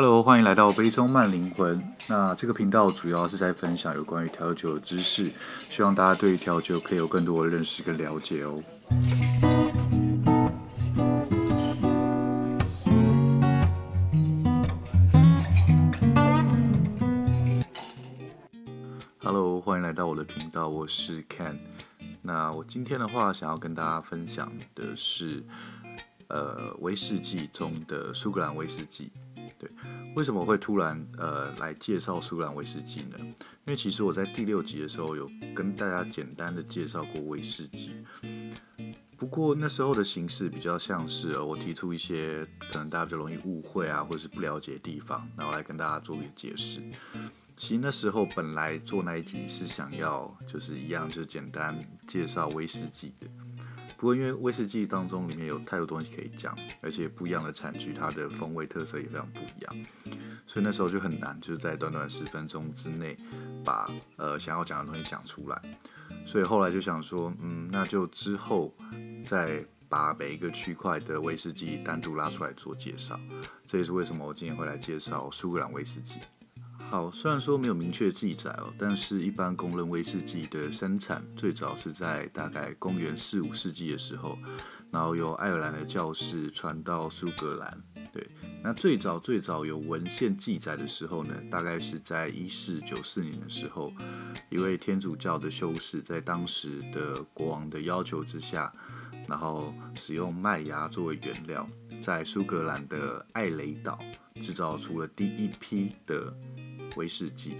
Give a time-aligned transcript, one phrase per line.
[0.00, 1.82] Hello，欢迎来到杯中慢灵魂。
[2.06, 5.28] 那这个频道主要是在分享有关于调酒的知识，
[5.68, 8.62] 希望大家对调酒可以有更多的认识跟了解哦。
[19.18, 21.56] Hello，欢迎来到我的频道，我是 Ken。
[22.22, 25.42] 那我今天的话，想要跟大家分享的是，
[26.28, 29.10] 呃，威士忌中的苏格兰威士忌。
[29.58, 29.68] 对，
[30.14, 33.16] 为什么会突然呃来介绍苏格兰威士忌呢？
[33.18, 33.34] 因
[33.66, 37.92] 为其实我在第六集的时候有跟大家简单的介绍过威士忌，
[39.16, 46.80] 不过那时候的形式比较像是我提出一些可能大家比较容易误会啊，或者是不了解的地方，然后来跟大家做一个解释。
[47.56, 53.26] 其实那时候本来做那一集是想要就是一样，就简单介绍威士忌的。
[53.98, 59.86] 不过，因为威士忌当中里面有太多东西可以讲，而且不一样的产区，它的风味特色也非常不一样，
[60.46, 63.18] 所以那时候就很难，就是在短短十分钟之内
[63.64, 65.60] 把呃想要讲的东西讲出来。
[66.24, 68.72] 所以后来就想说，嗯，那就之后
[69.26, 73.18] 再把每一个区块的威士忌单独拉出来做介绍。
[73.66, 76.20] 这也是为什么我今天会来介绍苏格兰威士忌。
[76.90, 84.38] 好，虽然说没有明确记载哦，但是一般公认威士忌的生产最早是在大概公元四五世纪的时候，
[84.90, 87.82] 然后由爱尔兰的教士传到苏格兰。
[88.10, 88.26] 对，
[88.64, 93.92] 那最早最早有文献记载的时候呢，大概是在一四九四年的时候，
[94.48, 98.72] 一位天主教的修士在当时的国王的要求之下，
[99.28, 101.68] 然后使用麦芽作为原料，
[102.00, 103.98] 在苏格兰的艾雷岛
[104.40, 106.32] 制造出了第一批的。
[106.96, 107.56] 威士忌，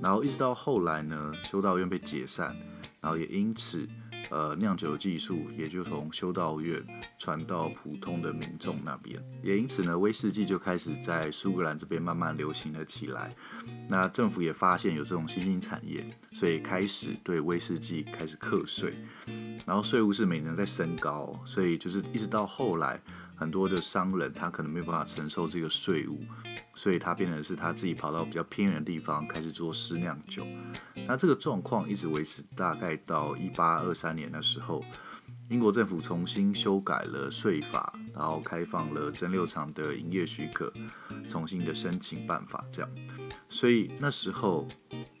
[0.00, 2.56] 然后一直到后来呢，修道院被解散，
[3.00, 3.86] 然后也因此，
[4.30, 6.82] 呃，酿酒技术也就从修道院
[7.18, 13.34] 传到普通的民众那边，也因此呢，威士忌就开始在苏格兰这边慢慢流行了起来。
[13.88, 18.94] 那政府也发现有这种新兴产业，所以开始对威士忌开始课税，
[19.66, 23.00] 然后税务是每年在升高，所以就是一直到后来。
[23.34, 26.20] 很多的商人他可能没有办法承受这个税务，
[26.74, 30.46] 所以他变成是他自己跑到比较偏远的地方开始做私酿酒。
[31.06, 34.84] 那这个状况一直维持大概到一八二三年的时候，
[35.48, 40.72] 英国政府重新修改了税法，然后开放了蒸馏厂的营业许可，
[41.28, 42.90] 重新的申请办法这样。
[43.48, 44.66] 所以那时候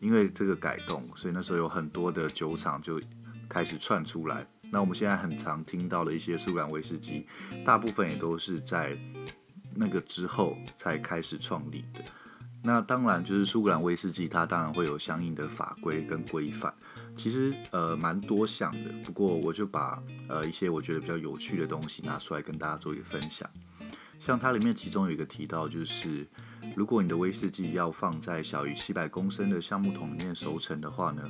[0.00, 3.00] 因为这个改动，所以那时候有很多的酒厂就
[3.48, 4.46] 开始窜出来。
[4.70, 7.26] 那我们现在很常听到的一些苏格兰威士忌，
[7.62, 8.96] 大部分也都是在
[9.74, 12.00] 那个之后才开始创立的。
[12.64, 16.72] 那当然就是苏格兰威士忌，它当然会有相应的法规跟规范，
[17.16, 18.92] 其实呃蛮多项的。
[19.04, 23.50] 不过我就把呃一些我觉得比较有趣的东西拿出来跟大家做一个分享。
[24.20, 26.24] 像它里面其中有一个提到，就是
[26.76, 31.28] 如果你的威士忌要放在小于七百公升的橡木桶里面熟成的话呢，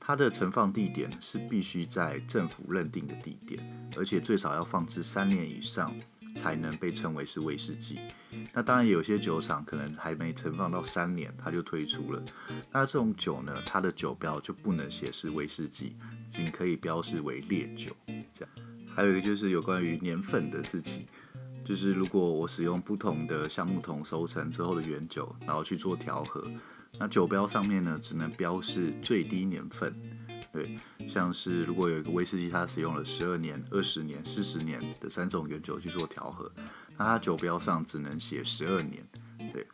[0.00, 5.94] 它的存放地点是必须在政府认定的地点，而且最少要放置三年以上，
[6.34, 7.98] 才能被称为是威士忌。
[8.52, 12.22] 那当然，有些酒厂可能还没存放到三年，它就推出了。
[12.72, 15.96] 那这种酒呢，它的酒标就不能写是威士忌，
[16.28, 17.94] 仅可以标示为烈酒。
[18.34, 18.48] 这样，
[18.94, 21.06] 还有一个就是有关于年份的事情，
[21.64, 26.50] 就是如果我使用不同的橡木桶收成之后的原酒，然后去做调和。
[26.96, 29.92] 那酒标上面呢，只能标示最低年份，
[30.54, 30.78] 对，
[31.08, 36.48] 像是如果有一个威士忌，它使用了十二年、二十年、四十年的三种原酒去做调和，
[36.96, 39.04] 那它酒标上只能写十二年，
[39.52, 39.66] 对。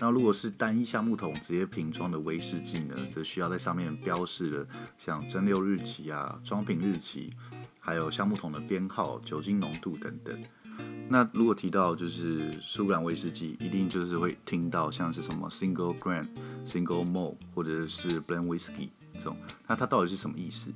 [0.00, 4.66] 那如果是单一橡木桶直接瓶装的威士忌呢，则需要在上面标示了
[4.98, 7.34] 像蒸馏日期啊、装瓶日期，
[7.78, 10.42] 还有橡木桶的编号、酒精浓度等等。
[11.10, 16.26] 那如果提到就是苏格兰威士忌，一定就是会听到像是什么 single grain、
[16.66, 18.88] single malt 或者是 blend whisky
[19.66, 20.72] 那它到底是什么意思？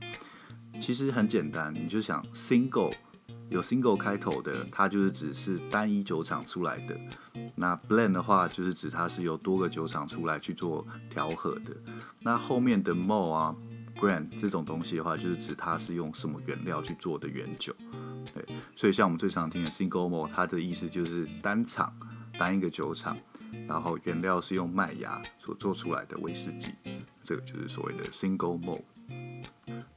[0.80, 2.92] 其实很简单，你就想 single
[3.48, 6.94] 有 single 开头的，它就是指是单一酒厂出来的；
[7.54, 11.72] 那 blend 的话，就是指它是由多个酒厂出来去做调和的；
[12.20, 13.56] 那后面的 more 啊、
[13.98, 17.74] grand 这种东西的话，就是指它是用什么原料去做的原酒。
[18.34, 18.44] 对，
[18.74, 21.90] 所以像我们最常听的 single more，它的意思就是单厂、
[22.38, 23.16] 单一个酒厂，
[23.68, 26.70] 然后原料是用麦芽所做出来的威士忌，
[27.22, 28.82] 这个就是所谓的 single malt。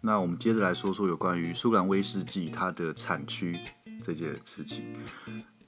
[0.01, 3.59] 那我们接着来说说有关于苏格兰威士忌它的产区
[4.03, 4.93] 这件事情。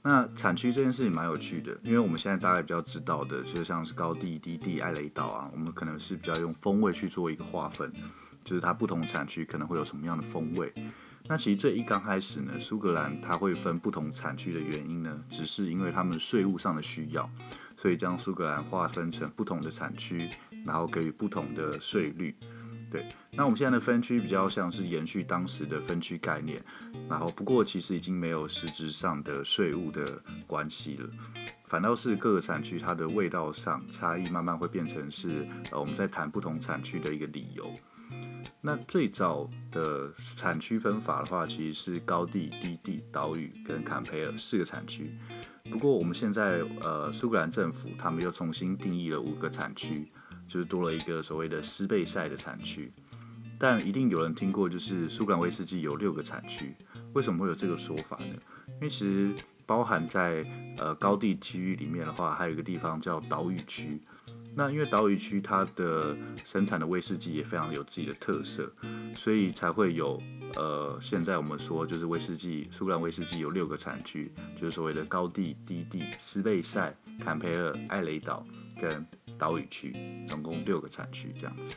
[0.04, 7.92] 那产区这件事情蛮有趣的，因为我们现在大概比较知道的，就像是高地、低地、艾雷岛啊，我们可能是比较用风味去做一个划分，
[8.42, 10.72] 就是它不同产区可能会有什么样的风味。
[11.28, 17.30] 那其实最一刚开始呢，苏格兰它会分不同产区的原因呢，只是因为他们税务上的需要，
[17.76, 20.30] 所以将苏格兰划分成不同的产区，
[20.64, 22.34] 然后给予不同的税率。
[22.90, 26.62] 对，那我们现在的分区比较像是延续当时的分区概念，
[27.08, 31.08] 然后不过其实已经没有实质上的税务的关系了，
[31.64, 37.72] 反倒是各个产区它的味道上差异慢慢会变成是呃我们在谈不同产区的一个理由。
[38.60, 45.10] 那最早的产区分法的话，其实是高地、低地、岛屿跟坎培尔四个产区。
[45.70, 50.10] 不过我们现在呃苏格兰政府他们又重新定义了五个产区。
[50.48, 52.92] 就是多了一个所谓的斯贝塞的产区，
[53.58, 56.74] 但一定有人听过，就是苏格兰威士忌有六个产区，
[57.14, 58.34] 为什么会有这个说法呢？
[58.74, 60.44] 因为其实包含在
[60.76, 63.98] 呃高地区域里面的话，还有一个地方叫岛屿区。
[64.54, 68.72] 那因为岛屿区它的生产的威士忌也非常有自己的特色，
[69.14, 70.22] 所以才会有
[70.54, 78.46] 呃现在我们说就是威士忌苏格兰威士忌有六个产区，就是所谓的高地、低地、斯贝塞、坎培尔、艾雷岛
[78.80, 79.06] 跟。
[79.38, 79.92] 岛屿区
[80.28, 81.74] 总共六个产区这样子，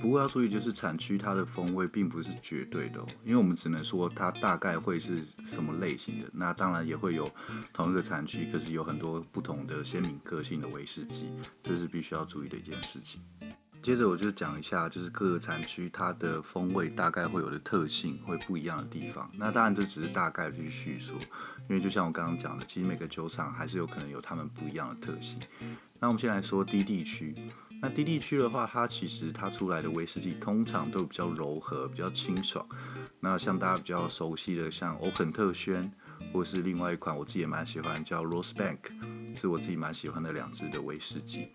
[0.00, 6.28] 不过要注意，就是产区它的风味并不是绝对的哦，因为我们只能说它大概会是什么类型的。
[6.32, 7.30] 那当然也会有
[7.72, 11.26] 同一个产区，可是有很多不同的鲜明个性的威士忌，
[11.62, 13.20] 这是必须要注意的一件事情。
[13.82, 19.30] 接着我就讲一下，就是各个产区它的风味大概会有的特性，会不一样的地方。
[19.34, 21.14] 那当然这只是大概去叙述，
[21.68, 25.38] 因为就像我刚刚讲的，其实每个酒厂还是有可能有他们不一样的特性。
[25.98, 27.34] 那我们先来说低地区。
[27.82, 32.66] 那低地区的话，它其实它出来的威士忌通常都比较柔和，比较清爽。
[33.20, 35.90] 那像大家比较熟悉的，像欧肯特轩，
[36.32, 38.78] 或是另外一款我自己也蛮喜欢叫 Rosebank，
[39.34, 41.48] 是我自己蛮喜欢的两支的威士忌。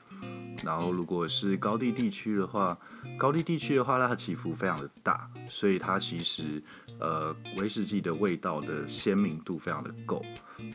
[0.63, 2.78] 然后，如果是高地地区的话，
[3.18, 6.63] 高地地区的话，它起伏非常的大，所以它其实
[7.00, 10.24] 呃威士忌的味道的鲜明度非常的够，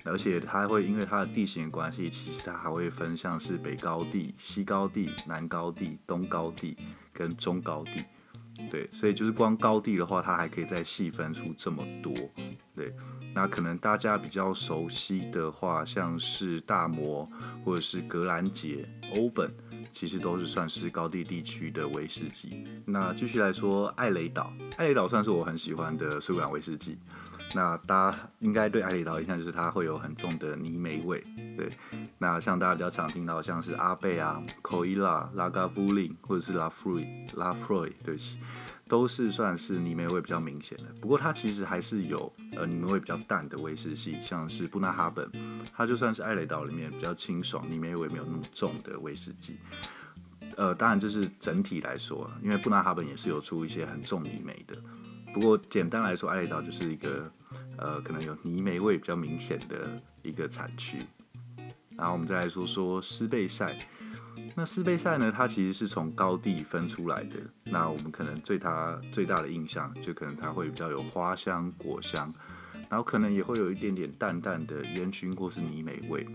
[0.05, 6.77] 而且它会因为它的地形关系，其实它还会分像是北高地、西高地、南高地、东高地
[7.13, 8.05] 跟中高地，
[8.69, 12.13] 对，所以就是光高地的话，它还可以再细分出这么多，
[12.75, 12.93] 对。
[13.33, 17.25] 那可能大家比较熟悉的话，像是大摩
[17.65, 18.85] 或者是格兰杰、
[19.15, 19.49] 欧本，
[19.93, 22.67] 其实都是算是高地地区的威士忌。
[22.85, 26.99] 那继续来说，艾雷岛，艾雷岛算是我很喜欢的苏格兰威士忌。
[27.55, 31.25] 那大家应该对艾雷岛印象就是它会有很重的泥煤味，
[31.57, 31.71] 对。
[32.19, 38.39] 那像大家比较常听到像是阿贝啊、科伊拉、拉加夫林或者是拉弗瑞、拉弗瑞，对不起。
[38.89, 45.31] 都是算是泥煤味比较明显的，不过它其实还是有呃泥煤味比较淡的威士忌，像是布纳哈本，
[45.73, 49.59] 它就算是艾雷岛里面比较清爽、泥煤味没有那么重的威士忌。
[50.57, 54.75] 呃，当然这是整体来说，因为布纳哈本也是有出一些很重泥煤的。
[55.33, 57.31] 不过简单来说，艾雷岛就是一个
[57.77, 60.99] 呃可能有泥煤味比较明显的一个产区。
[61.97, 63.77] 然后我们再来说说斯贝塞。
[64.57, 65.31] 那斯贝塞呢？
[65.31, 67.37] 它其实是从高地分出来的。
[67.65, 72.33] 那我们可能对它最大的印象，就可能它会比较有花香、果香，
[72.89, 76.27] 然后可能也会有一点点淡淡的烟熏或是泥煤味。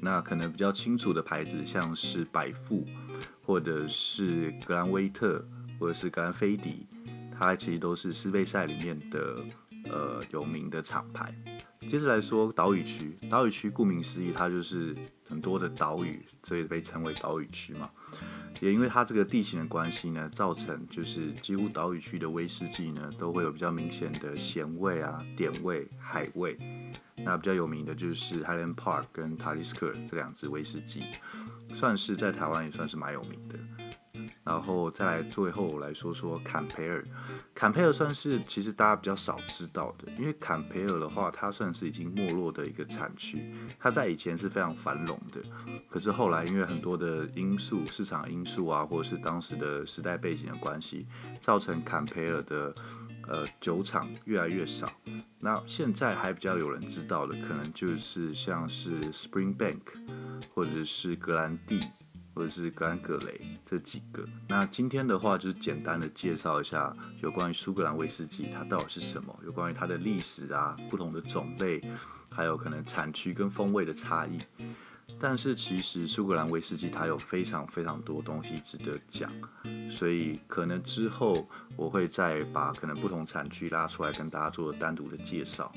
[0.00, 2.86] 那可能比较清楚的牌子，像是百富，
[3.42, 5.44] 或者是格兰威特，
[5.80, 6.86] 或者是格兰菲迪，
[7.38, 9.44] 它其实都是斯贝塞里面的
[9.84, 11.32] 呃有名的厂牌。
[11.88, 14.96] 接着来说岛屿区，岛屿区顾名思义，它就是
[15.28, 17.88] 很多的岛屿，所以被称为岛屿区嘛。
[18.60, 26.58] 也因为它这个地形的关系呢，造成就是几乎岛屿区的威士忌呢，都会有比较明显的咸味啊、碘味、海味。
[27.16, 31.04] 那比较有名的就是 Highland Park 跟 Talisker 这两支威士忌，
[31.72, 33.58] 算是在台湾也算是蛮有名的。
[34.48, 37.04] 然后再来最后来说说坎培尔，
[37.54, 45.42] 坎培尔算是其实大家比较少知道的，因为坎培尔的话，它算是已经没落的一个产区，它在以前是非常繁荣的，
[45.90, 51.06] 可是后来因为很多的因素，市场因素啊，或者是当时的时代背景的关系，
[51.42, 52.74] 造成坎培尔的
[53.28, 54.90] 呃酒厂越来越少。
[55.40, 59.82] 那现在还比较有人知道的，可能就是像是 Springbank
[60.54, 61.86] 或者是格兰蒂。
[62.38, 64.24] 或者是格兰格雷这几个。
[64.46, 71.82] 那今天的话，就是简单的介绍一下有关于苏格兰威士忌它到底是什么，有关于它的历史啊，不同的种类，
[72.30, 74.38] 还有可能产区跟风味的差异。
[75.18, 79.32] 但是其实苏格兰威士忌它有非常非常多东西值得讲，
[79.90, 85.72] 所以可能之后我会再把可能不同产区拉出来跟大家做单独的介绍。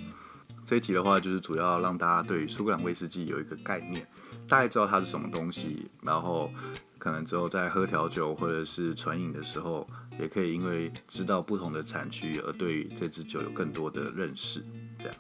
[0.64, 4.08] 这一集的话，就是主要让大家对于苏格兰威士忌有一个概念。
[4.52, 6.52] 大概知道它是什么东西，然后
[6.98, 9.90] 可能之后在喝调酒或者是纯饮的时候，
[10.20, 14.62] 也可以因为知道不同的产区而对这支酒有更多的认识。
[15.00, 15.16] 这样，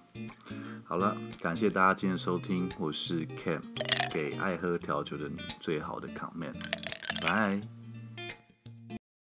[0.83, 3.61] 好了，感谢大家今天收听，我是 Cam，
[4.11, 6.53] 给爱喝调酒的你最好的 comment，
[7.21, 7.80] 拜。